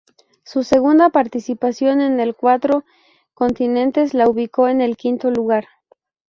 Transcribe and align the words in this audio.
Su 0.43 0.63
segunda 0.63 1.11
participación 1.11 2.01
en 2.01 2.19
el 2.19 2.33
Cuatro 2.33 2.83
Continentes 3.35 4.15
la 4.15 4.27
ubicó 4.27 4.67
en 4.67 4.95
quinto 4.95 5.29
lugar. 5.29 5.67